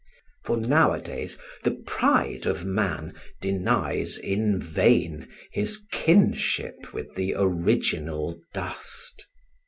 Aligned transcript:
For 0.45 0.57
nowadays 0.57 1.37
the 1.61 1.75
pride 1.85 2.47
of 2.47 2.65
man 2.65 3.13
denies 3.39 4.17
in 4.17 4.59
vain 4.59 5.27
his 5.51 5.83
kinship 5.91 6.91
with 6.91 7.13
the 7.13 7.35
original 7.37 8.39
dust. 8.51 9.27